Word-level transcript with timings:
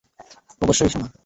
অবশ্যই, 0.61 0.89
সোনা। 0.89 1.07